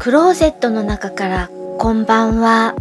[0.00, 2.74] クローゼットの中からこんばんは。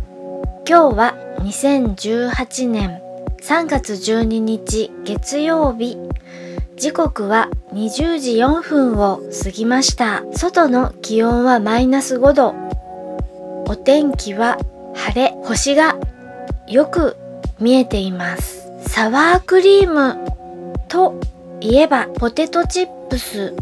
[0.66, 3.02] 今日は2018年
[3.42, 5.98] 3月12日月曜日。
[6.78, 10.24] 時刻は20時4分を過ぎました。
[10.32, 12.56] 外の気温はマイナス5度。
[13.68, 14.58] お天気は
[14.96, 15.98] 晴れ、星が
[16.70, 17.18] よく
[17.60, 18.72] 見えています。
[18.88, 20.26] サワークリーム
[20.88, 21.20] と
[21.60, 23.54] いえばポテトチップス、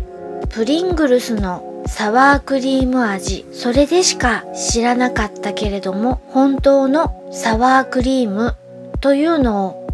[0.49, 8.55] プリングルスのサワークリーム味、それでしか知らなかったけれども、本当のサワークリーム
[9.00, 9.87] というのを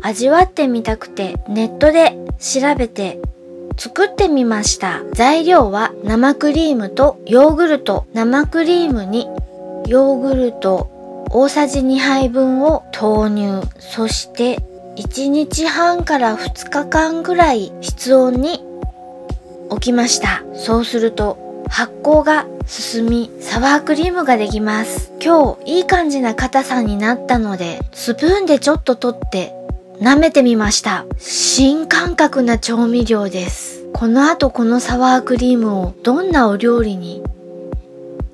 [0.00, 3.20] 味わってみたくてネットで調べて
[3.76, 5.02] 作ってみました。
[5.12, 8.06] 材料は生クリームとヨーグルト。
[8.12, 9.28] 生クリームに
[9.86, 13.62] ヨーグルト大さじ2杯分を投入。
[13.78, 14.58] そして
[14.96, 18.64] 1日半から2日間ぐらい室温に
[19.74, 20.42] 置きました。
[20.54, 25.12] そうすると発酵が進みサワークリームができます。
[25.22, 29.52] 今日いい感じな硬さになったのでスプーンでちょっと取って
[30.00, 31.04] 舐めてみました。
[31.18, 33.84] 新感覚な調味料です。
[33.92, 37.22] この後このサワークリームをどんなお料理に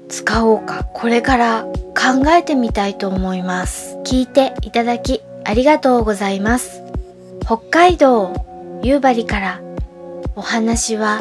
[0.08, 3.96] 使おうか、これから考えてみたいと思います。
[4.04, 6.82] 聞いていただきありがとうございます。
[7.44, 8.34] 北海道
[8.82, 9.60] 夕張から
[10.36, 11.20] お話は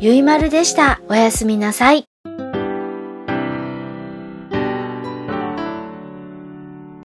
[0.00, 1.00] ゆいまるでした。
[1.08, 2.04] おやすみなさい。